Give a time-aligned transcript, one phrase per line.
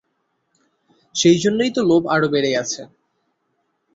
[1.15, 2.81] সেইজন্যেই তো লোভ আরো বেড়ে গেছে।